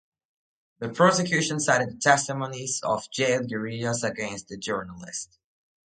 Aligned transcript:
The 0.79 0.89
prosecution 0.89 1.59
cited 1.59 1.91
the 1.91 1.99
testimonies 2.01 2.81
of 2.81 3.07
jailed 3.11 3.51
guerrillas 3.51 4.03
against 4.03 4.47
the 4.47 4.57
journalist. 4.57 5.37